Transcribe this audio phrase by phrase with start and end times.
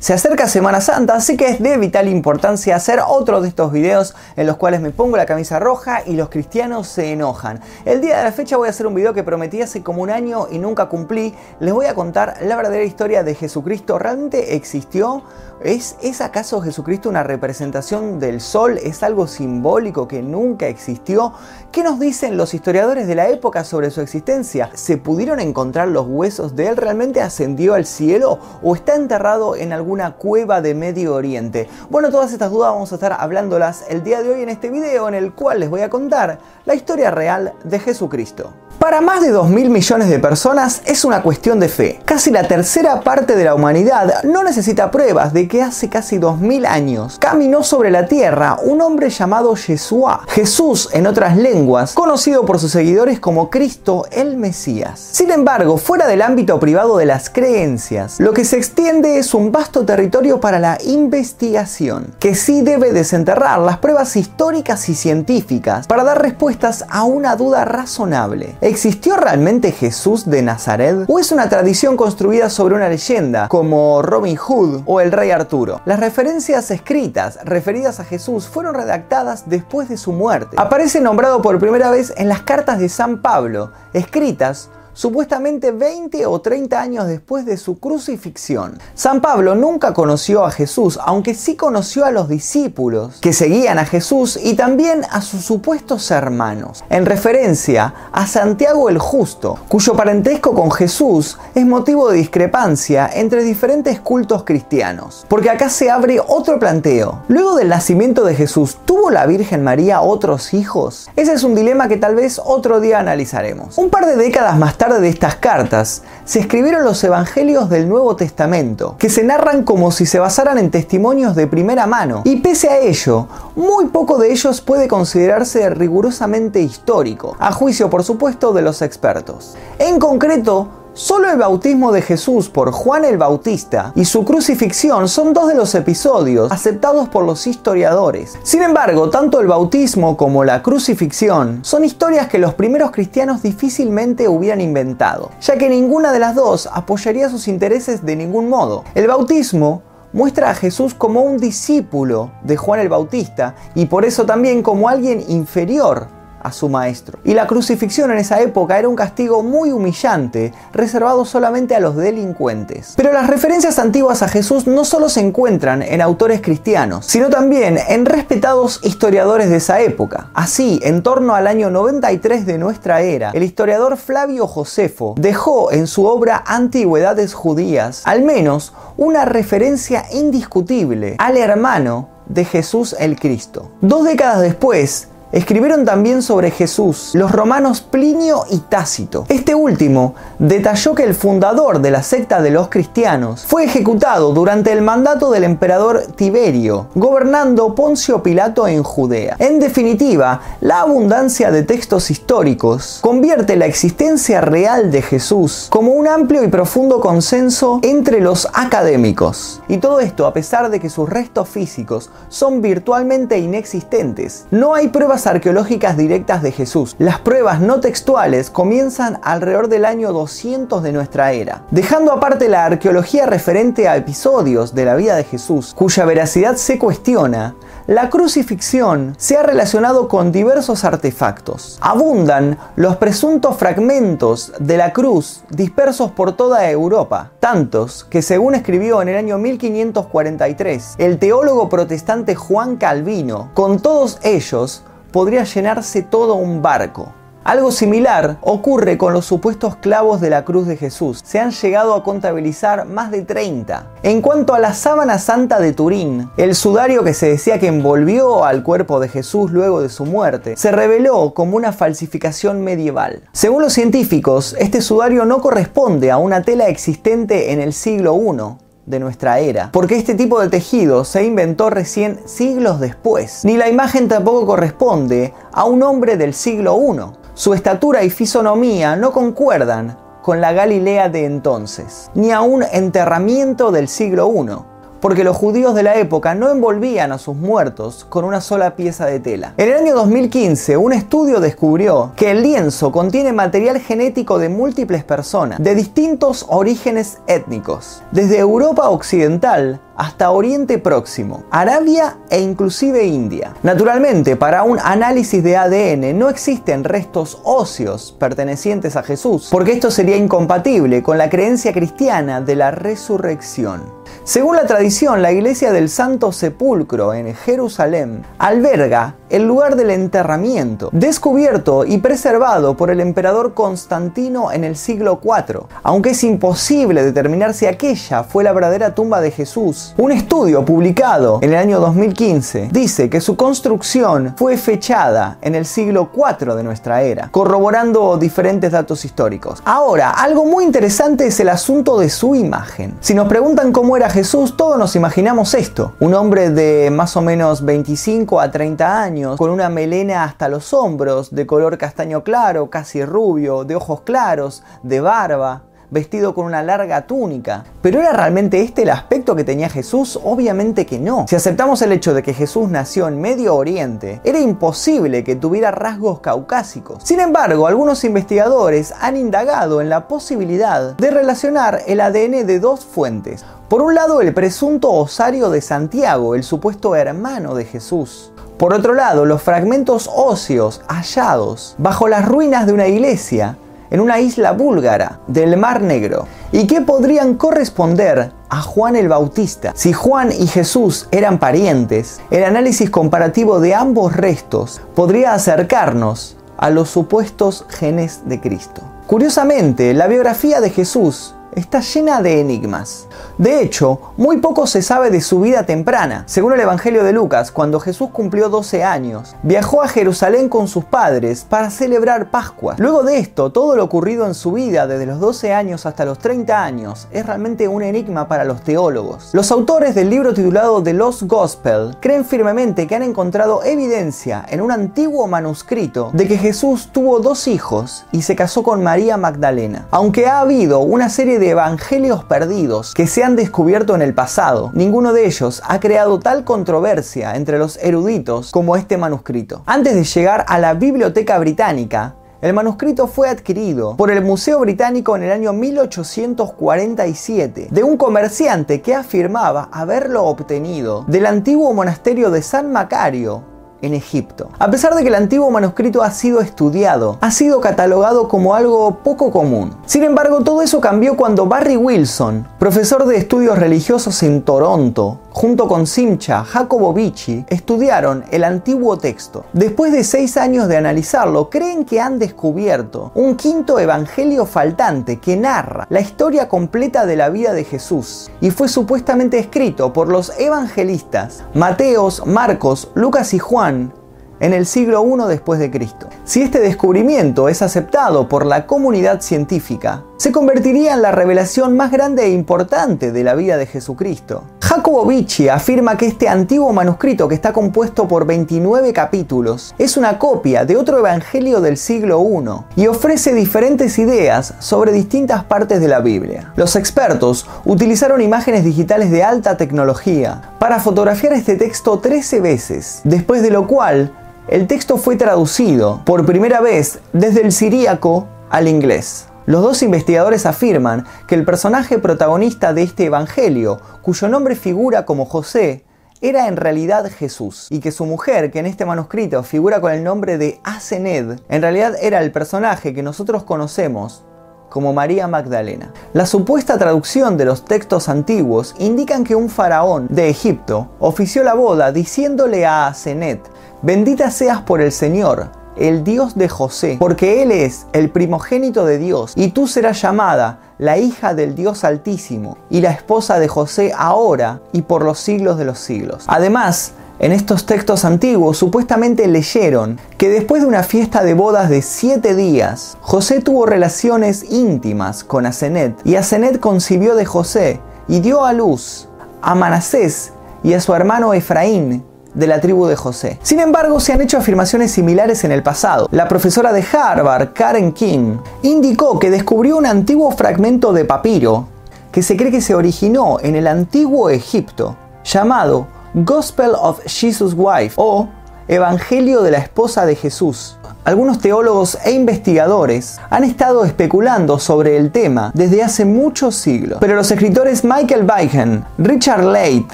[0.00, 4.14] Se acerca Semana Santa, así que es de vital importancia hacer otro de estos videos
[4.34, 7.60] en los cuales me pongo la camisa roja y los cristianos se enojan.
[7.84, 10.08] El día de la fecha voy a hacer un video que prometí hace como un
[10.08, 11.34] año y nunca cumplí.
[11.60, 13.98] Les voy a contar la verdadera historia de Jesucristo.
[13.98, 15.22] ¿Realmente existió?
[15.62, 18.78] ¿Es, ¿Es acaso Jesucristo una representación del sol?
[18.82, 21.34] ¿Es algo simbólico que nunca existió?
[21.70, 24.70] ¿Qué nos dicen los historiadores de la época sobre su existencia?
[24.72, 26.78] ¿Se pudieron encontrar los huesos de él?
[26.78, 31.68] ¿Realmente ascendió al cielo o está enterrado en algún una cueva de Medio Oriente?
[31.90, 35.08] Bueno, todas estas dudas vamos a estar hablándolas el día de hoy en este video
[35.08, 38.52] en el cual les voy a contar la historia real de Jesucristo.
[38.80, 42.00] Para más de 2 mil millones de personas es una cuestión de fe.
[42.06, 46.64] Casi la tercera parte de la humanidad no necesita pruebas de que hace casi 2000
[46.64, 52.58] años caminó sobre la tierra un hombre llamado Yeshua, Jesús en otras lenguas, conocido por
[52.58, 54.98] sus seguidores como Cristo el Mesías.
[54.98, 59.52] Sin embargo, fuera del ámbito privado de las creencias, lo que se extiende es un
[59.52, 66.02] vasto territorio para la investigación, que sí debe desenterrar las pruebas históricas y científicas para
[66.02, 68.56] dar respuestas a una duda razonable.
[68.70, 71.04] ¿Existió realmente Jesús de Nazaret?
[71.08, 75.80] ¿O es una tradición construida sobre una leyenda, como Robin Hood o el rey Arturo?
[75.86, 80.56] Las referencias escritas referidas a Jesús fueron redactadas después de su muerte.
[80.56, 86.42] Aparece nombrado por primera vez en las cartas de San Pablo, escritas supuestamente 20 o
[86.42, 88.78] 30 años después de su crucifixión.
[88.92, 93.86] San Pablo nunca conoció a Jesús, aunque sí conoció a los discípulos que seguían a
[93.86, 100.52] Jesús y también a sus supuestos hermanos, en referencia a Santiago el Justo, cuyo parentesco
[100.52, 105.24] con Jesús es motivo de discrepancia entre diferentes cultos cristianos.
[105.30, 107.22] Porque acá se abre otro planteo.
[107.28, 111.08] Luego del nacimiento de Jesús, ¿tuvo la Virgen María otros hijos?
[111.16, 113.78] Ese es un dilema que tal vez otro día analizaremos.
[113.78, 118.16] Un par de décadas más tarde de estas cartas, se escribieron los evangelios del Nuevo
[118.16, 122.68] Testamento, que se narran como si se basaran en testimonios de primera mano, y pese
[122.68, 128.62] a ello, muy poco de ellos puede considerarse rigurosamente histórico, a juicio por supuesto de
[128.62, 129.54] los expertos.
[129.78, 135.32] En concreto, Solo el bautismo de Jesús por Juan el Bautista y su crucifixión son
[135.32, 138.36] dos de los episodios aceptados por los historiadores.
[138.42, 144.26] Sin embargo, tanto el bautismo como la crucifixión son historias que los primeros cristianos difícilmente
[144.28, 148.82] hubieran inventado, ya que ninguna de las dos apoyaría sus intereses de ningún modo.
[148.96, 154.26] El bautismo muestra a Jesús como un discípulo de Juan el Bautista y por eso
[154.26, 156.08] también como alguien inferior
[156.42, 157.18] a su maestro.
[157.24, 161.96] Y la crucifixión en esa época era un castigo muy humillante, reservado solamente a los
[161.96, 162.94] delincuentes.
[162.96, 167.78] Pero las referencias antiguas a Jesús no solo se encuentran en autores cristianos, sino también
[167.88, 170.30] en respetados historiadores de esa época.
[170.34, 175.86] Así, en torno al año 93 de nuestra era, el historiador Flavio Josefo dejó en
[175.86, 183.70] su obra Antigüedades Judías al menos una referencia indiscutible al hermano de Jesús el Cristo.
[183.80, 189.26] Dos décadas después, Escribieron también sobre Jesús los romanos Plinio y Tácito.
[189.28, 194.72] Este último detalló que el fundador de la secta de los cristianos fue ejecutado durante
[194.72, 199.36] el mandato del emperador Tiberio, gobernando Poncio Pilato en Judea.
[199.38, 206.08] En definitiva, la abundancia de textos históricos convierte la existencia real de Jesús como un
[206.08, 209.62] amplio y profundo consenso entre los académicos.
[209.68, 214.46] Y todo esto a pesar de que sus restos físicos son virtualmente inexistentes.
[214.50, 216.96] No hay pruebas arqueológicas directas de Jesús.
[216.98, 221.62] Las pruebas no textuales comienzan alrededor del año 200 de nuestra era.
[221.70, 226.78] Dejando aparte la arqueología referente a episodios de la vida de Jesús, cuya veracidad se
[226.78, 227.54] cuestiona,
[227.86, 231.78] la crucifixión se ha relacionado con diversos artefactos.
[231.80, 239.02] Abundan los presuntos fragmentos de la cruz dispersos por toda Europa, tantos que según escribió
[239.02, 246.34] en el año 1543 el teólogo protestante Juan Calvino, con todos ellos podría llenarse todo
[246.34, 247.14] un barco.
[247.42, 251.22] Algo similar ocurre con los supuestos clavos de la cruz de Jesús.
[251.24, 253.86] Se han llegado a contabilizar más de 30.
[254.02, 258.44] En cuanto a la sábana santa de Turín, el sudario que se decía que envolvió
[258.44, 263.22] al cuerpo de Jesús luego de su muerte, se reveló como una falsificación medieval.
[263.32, 268.69] Según los científicos, este sudario no corresponde a una tela existente en el siglo I
[268.90, 273.44] de nuestra era, porque este tipo de tejido se inventó recién siglos después.
[273.44, 277.00] Ni la imagen tampoco corresponde a un hombre del siglo I.
[277.34, 283.70] Su estatura y fisonomía no concuerdan con la Galilea de entonces, ni a un enterramiento
[283.70, 288.24] del siglo I porque los judíos de la época no envolvían a sus muertos con
[288.24, 289.54] una sola pieza de tela.
[289.56, 295.04] En el año 2015, un estudio descubrió que el lienzo contiene material genético de múltiples
[295.04, 303.52] personas, de distintos orígenes étnicos, desde Europa Occidental hasta Oriente Próximo, Arabia e inclusive India.
[303.62, 309.90] Naturalmente, para un análisis de ADN no existen restos óseos pertenecientes a Jesús, porque esto
[309.90, 314.00] sería incompatible con la creencia cristiana de la resurrección.
[314.24, 320.90] Según la tradición, la iglesia del Santo Sepulcro en Jerusalén alberga el lugar del enterramiento,
[320.92, 325.66] descubierto y preservado por el emperador Constantino en el siglo IV.
[325.82, 331.38] Aunque es imposible determinar si aquella fue la verdadera tumba de Jesús, un estudio publicado
[331.42, 336.62] en el año 2015 dice que su construcción fue fechada en el siglo IV de
[336.62, 339.62] nuestra era, corroborando diferentes datos históricos.
[339.64, 342.96] Ahora, algo muy interesante es el asunto de su imagen.
[343.00, 345.94] Si nos preguntan cómo era Jesús, todos nos imaginamos esto.
[346.00, 350.72] Un hombre de más o menos 25 a 30 años, con una melena hasta los
[350.72, 356.62] hombros, de color castaño claro, casi rubio, de ojos claros, de barba, vestido con una
[356.62, 357.64] larga túnica.
[357.82, 360.18] ¿Pero era realmente este el aspecto que tenía Jesús?
[360.22, 361.26] Obviamente que no.
[361.28, 365.70] Si aceptamos el hecho de que Jesús nació en Medio Oriente, era imposible que tuviera
[365.70, 367.02] rasgos caucásicos.
[367.02, 372.84] Sin embargo, algunos investigadores han indagado en la posibilidad de relacionar el ADN de dos
[372.84, 373.44] fuentes.
[373.68, 378.32] Por un lado, el presunto osario de Santiago, el supuesto hermano de Jesús.
[378.58, 383.56] Por otro lado, los fragmentos óseos hallados bajo las ruinas de una iglesia
[383.90, 389.72] en una isla búlgara del Mar Negro y que podrían corresponder a Juan el Bautista.
[389.74, 396.70] Si Juan y Jesús eran parientes, el análisis comparativo de ambos restos podría acercarnos a
[396.70, 398.82] los supuestos genes de Cristo.
[399.06, 403.06] Curiosamente, la biografía de Jesús está llena de enigmas.
[403.38, 406.24] De hecho, muy poco se sabe de su vida temprana.
[406.26, 410.84] Según el Evangelio de Lucas, cuando Jesús cumplió 12 años, viajó a Jerusalén con sus
[410.84, 412.76] padres para celebrar Pascua.
[412.78, 416.18] Luego de esto, todo lo ocurrido en su vida desde los 12 años hasta los
[416.18, 419.30] 30 años es realmente un enigma para los teólogos.
[419.32, 424.60] Los autores del libro titulado The Lost Gospel creen firmemente que han encontrado evidencia en
[424.60, 429.86] un antiguo manuscrito de que Jesús tuvo dos hijos y se casó con María Magdalena.
[429.90, 434.70] Aunque ha habido una serie de evangelios perdidos que se han descubierto en el pasado.
[434.74, 439.64] Ninguno de ellos ha creado tal controversia entre los eruditos como este manuscrito.
[439.66, 445.14] Antes de llegar a la Biblioteca Británica, el manuscrito fue adquirido por el Museo Británico
[445.14, 452.40] en el año 1847 de un comerciante que afirmaba haberlo obtenido del antiguo monasterio de
[452.40, 453.44] San Macario
[453.82, 454.48] en Egipto.
[454.58, 458.98] A pesar de que el antiguo manuscrito ha sido estudiado, ha sido catalogado como algo
[459.02, 459.74] poco común.
[459.86, 465.68] Sin embargo, todo eso cambió cuando Barry Wilson, profesor de estudios religiosos en Toronto, junto
[465.68, 469.44] con Simcha Jacobo Vicci, estudiaron el antiguo texto.
[469.52, 475.36] Después de seis años de analizarlo, creen que han descubierto un quinto evangelio faltante que
[475.36, 480.32] narra la historia completa de la vida de Jesús y fue supuestamente escrito por los
[480.38, 483.92] evangelistas Mateos, Marcos, Lucas y Juan
[484.40, 486.08] en el siglo I después de Cristo.
[486.24, 491.90] Si este descubrimiento es aceptado por la comunidad científica, se convertiría en la revelación más
[491.92, 494.44] grande e importante de la vida de Jesucristo.
[494.60, 500.18] Jacobo Vicci afirma que este antiguo manuscrito, que está compuesto por 29 capítulos, es una
[500.18, 505.88] copia de otro evangelio del siglo I y ofrece diferentes ideas sobre distintas partes de
[505.88, 506.52] la Biblia.
[506.54, 513.42] Los expertos utilizaron imágenes digitales de alta tecnología para fotografiar este texto 13 veces, después
[513.42, 514.12] de lo cual
[514.50, 519.28] el texto fue traducido por primera vez desde el siríaco al inglés.
[519.46, 525.24] Los dos investigadores afirman que el personaje protagonista de este evangelio, cuyo nombre figura como
[525.24, 525.84] José,
[526.20, 530.02] era en realidad Jesús y que su mujer, que en este manuscrito figura con el
[530.02, 534.24] nombre de Asened, en realidad era el personaje que nosotros conocemos
[534.70, 535.92] como María Magdalena.
[536.14, 541.54] La supuesta traducción de los textos antiguos indican que un faraón de Egipto ofició la
[541.54, 543.42] boda diciéndole a Asenet,
[543.82, 548.98] bendita seas por el Señor, el Dios de José, porque Él es el primogénito de
[548.98, 553.92] Dios, y tú serás llamada la hija del Dios Altísimo, y la esposa de José
[553.96, 556.24] ahora y por los siglos de los siglos.
[556.26, 561.82] Además, en estos textos antiguos supuestamente leyeron que después de una fiesta de bodas de
[561.82, 568.44] siete días, José tuvo relaciones íntimas con Asenet, y Asenet concibió de José y dio
[568.44, 569.08] a luz
[569.42, 570.32] a Manasés
[570.62, 573.38] y a su hermano Efraín, de la tribu de José.
[573.42, 576.08] Sin embargo, se han hecho afirmaciones similares en el pasado.
[576.10, 581.68] La profesora de Harvard, Karen King, indicó que descubrió un antiguo fragmento de papiro
[582.12, 587.94] que se cree que se originó en el antiguo Egipto, llamado Gospel of Jesus' Wife
[587.96, 588.28] o
[588.66, 590.76] Evangelio de la esposa de Jesús.
[591.04, 597.14] Algunos teólogos e investigadores han estado especulando sobre el tema desde hace muchos siglos, pero
[597.14, 599.90] los escritores Michael Beichen, Richard Leight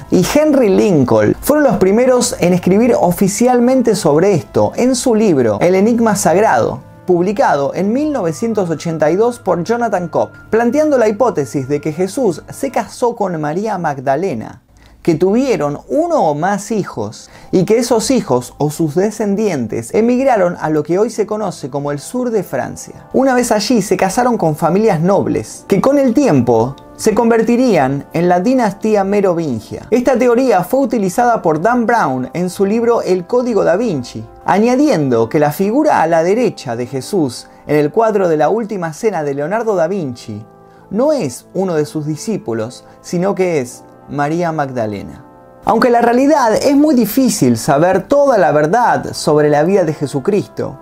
[0.11, 5.75] y Henry Lincoln fueron los primeros en escribir oficialmente sobre esto en su libro El
[5.75, 12.69] Enigma Sagrado, publicado en 1982 por Jonathan Cobb, planteando la hipótesis de que Jesús se
[12.69, 14.61] casó con María Magdalena
[15.07, 20.69] que tuvieron uno o más hijos y que esos hijos o sus descendientes emigraron a
[20.69, 23.07] lo que hoy se conoce como el sur de Francia.
[23.13, 28.27] Una vez allí se casaron con familias nobles, que con el tiempo se convertirían en
[28.27, 29.87] la dinastía merovingia.
[29.91, 35.29] Esta teoría fue utilizada por Dan Brown en su libro El Código da Vinci, añadiendo
[35.29, 39.23] que la figura a la derecha de Jesús en el cuadro de la Última Cena
[39.23, 40.43] de Leonardo da Vinci
[40.89, 45.23] no es uno de sus discípulos, sino que es María Magdalena.
[45.65, 50.79] Aunque la realidad es muy difícil saber toda la verdad sobre la vida de Jesucristo,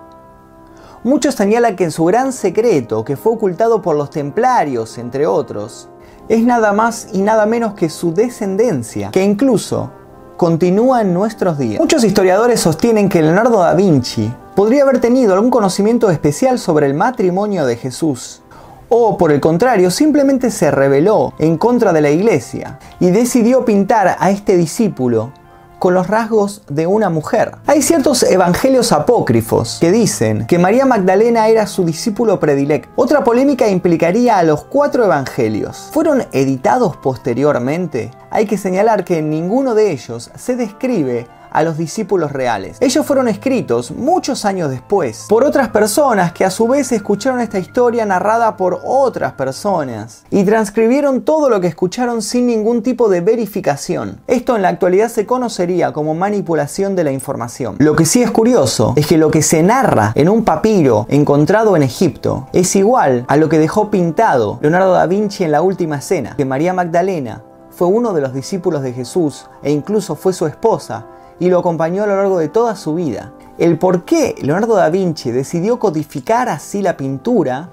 [1.02, 5.88] muchos señalan que en su gran secreto, que fue ocultado por los templarios, entre otros,
[6.28, 9.90] es nada más y nada menos que su descendencia, que incluso
[10.36, 11.80] continúa en nuestros días.
[11.80, 16.94] Muchos historiadores sostienen que Leonardo da Vinci podría haber tenido algún conocimiento especial sobre el
[16.94, 18.42] matrimonio de Jesús,
[18.88, 24.16] o por el contrario, simplemente se rebeló en contra de la iglesia y decidió pintar
[24.18, 25.32] a este discípulo
[25.78, 27.56] con los rasgos de una mujer.
[27.66, 32.90] Hay ciertos evangelios apócrifos que dicen que María Magdalena era su discípulo predilecto.
[32.96, 35.88] Otra polémica implicaría a los cuatro evangelios.
[35.92, 38.10] ¿Fueron editados posteriormente?
[38.30, 41.26] Hay que señalar que en ninguno de ellos se describe
[41.56, 42.76] a los discípulos reales.
[42.80, 47.58] Ellos fueron escritos muchos años después por otras personas que a su vez escucharon esta
[47.58, 53.22] historia narrada por otras personas y transcribieron todo lo que escucharon sin ningún tipo de
[53.22, 54.20] verificación.
[54.26, 57.76] Esto en la actualidad se conocería como manipulación de la información.
[57.78, 61.74] Lo que sí es curioso es que lo que se narra en un papiro encontrado
[61.74, 66.02] en Egipto es igual a lo que dejó pintado Leonardo da Vinci en la última
[66.02, 70.46] cena, que María Magdalena fue uno de los discípulos de Jesús e incluso fue su
[70.46, 71.06] esposa
[71.38, 73.32] y lo acompañó a lo largo de toda su vida.
[73.58, 77.70] El por qué Leonardo da Vinci decidió codificar así la pintura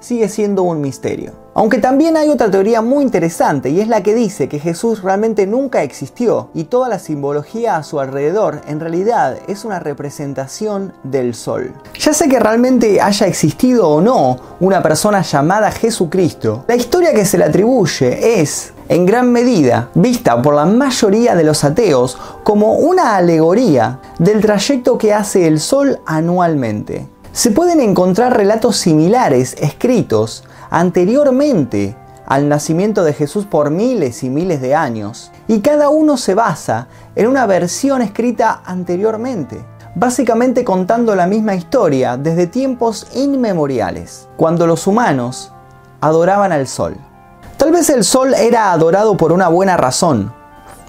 [0.00, 1.32] sigue siendo un misterio.
[1.54, 5.44] Aunque también hay otra teoría muy interesante y es la que dice que Jesús realmente
[5.44, 11.34] nunca existió y toda la simbología a su alrededor en realidad es una representación del
[11.34, 11.72] sol.
[11.98, 17.24] Ya sé que realmente haya existido o no una persona llamada Jesucristo, la historia que
[17.24, 22.74] se le atribuye es en gran medida vista por la mayoría de los ateos como
[22.74, 30.44] una alegoría del trayecto que hace el Sol anualmente se pueden encontrar relatos similares escritos
[30.70, 36.34] anteriormente al nacimiento de Jesús por miles y miles de años, y cada uno se
[36.34, 44.66] basa en una versión escrita anteriormente, básicamente contando la misma historia desde tiempos inmemoriales, cuando
[44.66, 45.52] los humanos
[46.02, 46.96] adoraban al sol.
[47.56, 50.32] Tal vez el sol era adorado por una buena razón,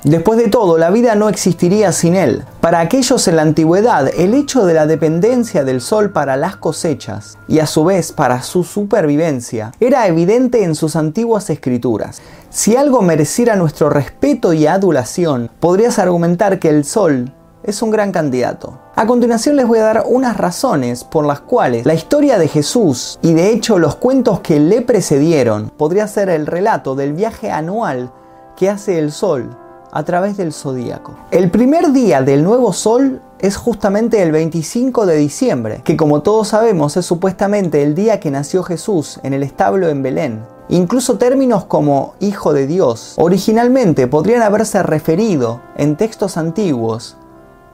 [0.03, 2.45] Después de todo, la vida no existiría sin él.
[2.61, 7.37] Para aquellos en la antigüedad, el hecho de la dependencia del sol para las cosechas
[7.49, 12.21] y a su vez para su supervivencia era evidente en sus antiguas escrituras.
[12.49, 18.13] Si algo mereciera nuestro respeto y adulación, podrías argumentar que el sol es un gran
[18.13, 18.79] candidato.
[18.95, 23.19] A continuación les voy a dar unas razones por las cuales la historia de Jesús
[23.21, 28.13] y de hecho los cuentos que le precedieron podría ser el relato del viaje anual
[28.55, 29.57] que hace el sol
[29.91, 31.15] a través del zodíaco.
[31.31, 36.49] El primer día del nuevo sol es justamente el 25 de diciembre, que como todos
[36.49, 40.43] sabemos es supuestamente el día que nació Jesús en el establo en Belén.
[40.67, 47.17] Incluso términos como Hijo de Dios originalmente podrían haberse referido en textos antiguos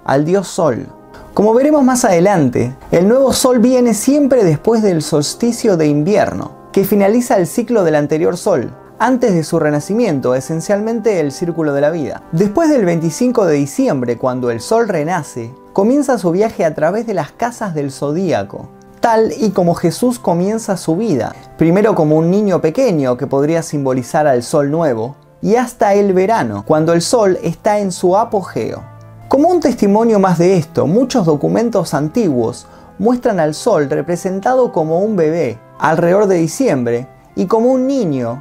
[0.05, 0.87] al dios Sol.
[1.33, 6.85] Como veremos más adelante, el nuevo Sol viene siempre después del solsticio de invierno, que
[6.85, 11.91] finaliza el ciclo del anterior Sol, antes de su renacimiento, esencialmente el círculo de la
[11.91, 12.23] vida.
[12.31, 17.13] Después del 25 de diciembre, cuando el Sol renace, comienza su viaje a través de
[17.13, 18.69] las casas del zodíaco,
[19.01, 24.27] tal y como Jesús comienza su vida, primero como un niño pequeño que podría simbolizar
[24.27, 28.83] al Sol nuevo, y hasta el verano, cuando el Sol está en su apogeo.
[29.27, 35.15] Como un testimonio más de esto, muchos documentos antiguos muestran al Sol representado como un
[35.15, 38.39] bebé alrededor de diciembre y como un niño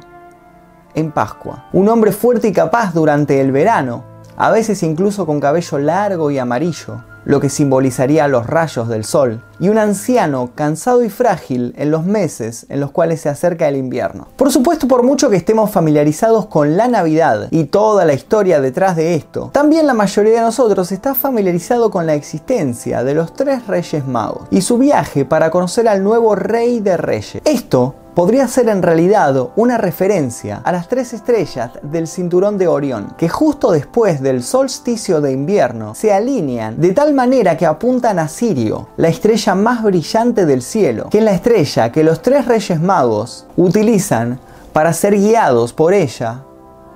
[0.95, 1.65] en Pascua.
[1.73, 4.03] Un hombre fuerte y capaz durante el verano,
[4.37, 9.41] a veces incluso con cabello largo y amarillo, lo que simbolizaría los rayos del sol,
[9.59, 13.75] y un anciano cansado y frágil en los meses en los cuales se acerca el
[13.75, 14.27] invierno.
[14.35, 18.95] Por supuesto, por mucho que estemos familiarizados con la Navidad y toda la historia detrás
[18.95, 23.67] de esto, también la mayoría de nosotros está familiarizado con la existencia de los tres
[23.67, 27.41] Reyes Magos y su viaje para conocer al nuevo Rey de Reyes.
[27.45, 33.13] Esto podría ser en realidad una referencia a las tres estrellas del cinturón de Orión,
[33.17, 38.29] que justo después del solsticio de invierno se alinean de tal manera que apuntan a
[38.29, 42.81] Sirio, la estrella más brillante del cielo, que es la estrella que los tres reyes
[42.81, 44.39] magos utilizan
[44.73, 46.41] para ser guiados por ella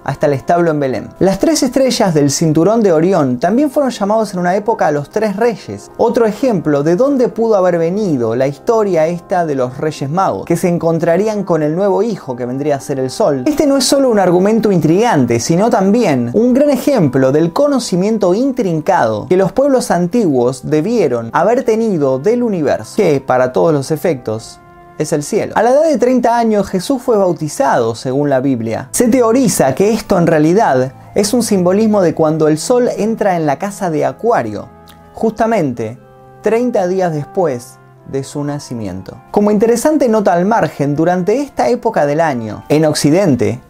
[0.09, 1.09] hasta el establo en Belén.
[1.19, 5.35] Las tres estrellas del cinturón de Orión también fueron llamados en una época los tres
[5.35, 5.91] reyes.
[5.97, 10.57] Otro ejemplo de dónde pudo haber venido la historia esta de los reyes magos, que
[10.57, 13.43] se encontrarían con el nuevo hijo que vendría a ser el sol.
[13.45, 19.27] Este no es solo un argumento intrigante, sino también un gran ejemplo del conocimiento intrincado
[19.27, 24.59] que los pueblos antiguos debieron haber tenido del universo, que para todos los efectos
[24.99, 25.53] es el cielo.
[25.55, 28.89] A la edad de 30 años Jesús fue bautizado, según la Biblia.
[28.91, 33.45] Se teoriza que esto en realidad es un simbolismo de cuando el sol entra en
[33.45, 34.69] la casa de Acuario,
[35.13, 35.97] justamente
[36.43, 37.79] 30 días después
[38.11, 39.17] de su nacimiento.
[39.31, 43.61] Como interesante nota al margen, durante esta época del año, en Occidente,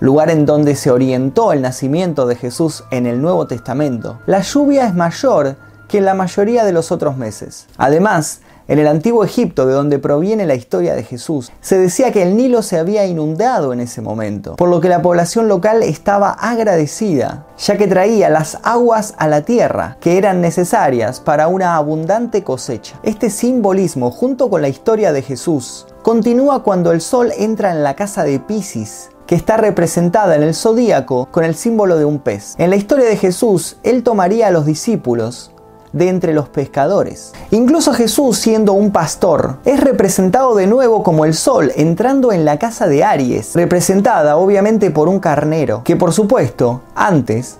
[0.00, 4.86] lugar en donde se orientó el nacimiento de Jesús en el Nuevo Testamento, la lluvia
[4.86, 5.56] es mayor
[5.88, 7.66] que en la mayoría de los otros meses.
[7.76, 12.22] Además, en el antiguo Egipto, de donde proviene la historia de Jesús, se decía que
[12.22, 16.32] el Nilo se había inundado en ese momento, por lo que la población local estaba
[16.32, 22.44] agradecida, ya que traía las aguas a la tierra que eran necesarias para una abundante
[22.44, 23.00] cosecha.
[23.02, 27.96] Este simbolismo, junto con la historia de Jesús, continúa cuando el sol entra en la
[27.96, 32.54] casa de Pisces, que está representada en el zodíaco con el símbolo de un pez.
[32.58, 35.52] En la historia de Jesús, él tomaría a los discípulos
[35.92, 37.32] de entre los pescadores.
[37.50, 42.58] Incluso Jesús, siendo un pastor, es representado de nuevo como el sol entrando en la
[42.58, 47.58] casa de Aries, representada obviamente por un carnero, que por supuesto, antes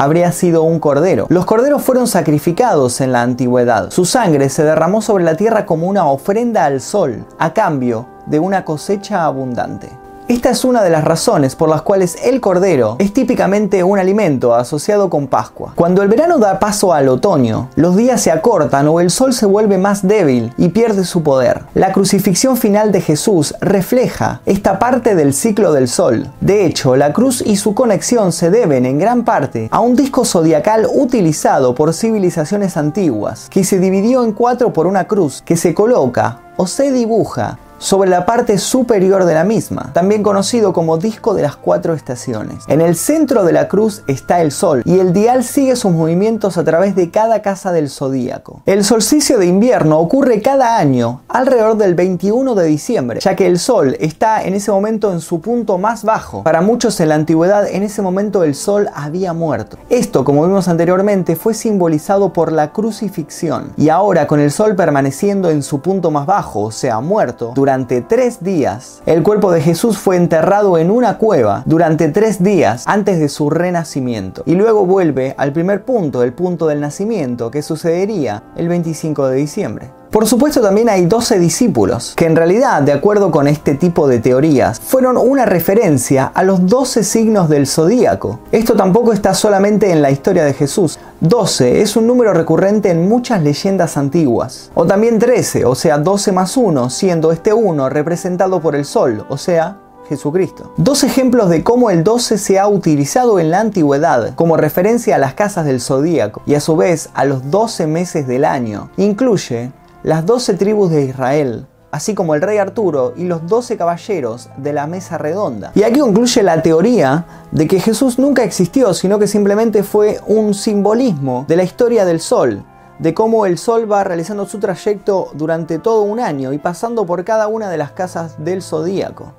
[0.00, 1.26] habría sido un cordero.
[1.28, 3.90] Los corderos fueron sacrificados en la antigüedad.
[3.90, 8.38] Su sangre se derramó sobre la tierra como una ofrenda al sol, a cambio de
[8.38, 9.90] una cosecha abundante.
[10.30, 14.54] Esta es una de las razones por las cuales el cordero es típicamente un alimento
[14.54, 15.72] asociado con Pascua.
[15.74, 19.44] Cuando el verano da paso al otoño, los días se acortan o el sol se
[19.44, 21.64] vuelve más débil y pierde su poder.
[21.74, 26.28] La crucifixión final de Jesús refleja esta parte del ciclo del sol.
[26.40, 30.24] De hecho, la cruz y su conexión se deben en gran parte a un disco
[30.24, 35.74] zodiacal utilizado por civilizaciones antiguas, que se dividió en cuatro por una cruz que se
[35.74, 41.32] coloca o se dibuja sobre la parte superior de la misma, también conocido como disco
[41.34, 42.62] de las cuatro estaciones.
[42.68, 46.58] En el centro de la cruz está el Sol y el dial sigue sus movimientos
[46.58, 48.60] a través de cada casa del zodíaco.
[48.66, 53.58] El solsticio de invierno ocurre cada año alrededor del 21 de diciembre, ya que el
[53.58, 56.42] Sol está en ese momento en su punto más bajo.
[56.42, 59.78] Para muchos en la antigüedad en ese momento el Sol había muerto.
[59.88, 65.48] Esto, como vimos anteriormente, fue simbolizado por la crucifixión y ahora con el Sol permaneciendo
[65.48, 69.00] en su punto más bajo, o sea, muerto, durante durante tres días.
[69.06, 73.48] El cuerpo de Jesús fue enterrado en una cueva durante tres días antes de su
[73.48, 74.42] renacimiento.
[74.44, 79.36] Y luego vuelve al primer punto, el punto del nacimiento, que sucedería el 25 de
[79.36, 80.00] diciembre.
[80.10, 84.18] Por supuesto también hay 12 discípulos, que en realidad, de acuerdo con este tipo de
[84.18, 88.40] teorías, fueron una referencia a los 12 signos del zodíaco.
[88.50, 90.98] Esto tampoco está solamente en la historia de Jesús.
[91.20, 94.70] 12 es un número recurrente en muchas leyendas antiguas.
[94.74, 99.26] O también 13, o sea 12 más 1, siendo este 1 representado por el sol,
[99.28, 99.76] o sea
[100.08, 100.72] Jesucristo.
[100.78, 105.18] Dos ejemplos de cómo el 12 se ha utilizado en la antigüedad como referencia a
[105.18, 108.90] las casas del zodíaco y a su vez a los 12 meses del año.
[108.96, 114.48] Incluye las doce tribus de Israel, así como el rey Arturo y los doce caballeros
[114.56, 115.72] de la mesa redonda.
[115.74, 120.54] Y aquí concluye la teoría de que Jesús nunca existió, sino que simplemente fue un
[120.54, 122.64] simbolismo de la historia del sol,
[122.98, 127.24] de cómo el sol va realizando su trayecto durante todo un año y pasando por
[127.24, 129.32] cada una de las casas del zodíaco.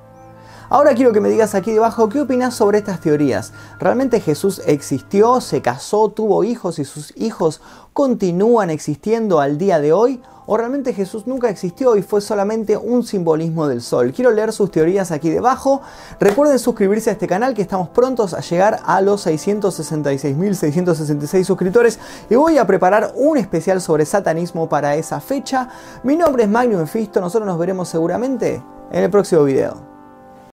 [0.72, 3.52] Ahora quiero que me digas aquí debajo qué opinas sobre estas teorías.
[3.78, 7.60] ¿Realmente Jesús existió, se casó, tuvo hijos y sus hijos
[7.92, 10.22] continúan existiendo al día de hoy?
[10.46, 14.12] ¿O realmente Jesús nunca existió y fue solamente un simbolismo del sol?
[14.12, 15.80] Quiero leer sus teorías aquí debajo.
[16.18, 22.34] Recuerden suscribirse a este canal que estamos prontos a llegar a los 666.666 suscriptores y
[22.34, 25.68] voy a preparar un especial sobre satanismo para esa fecha.
[26.02, 29.91] Mi nombre es Magnum Fisto, nosotros nos veremos seguramente en el próximo video.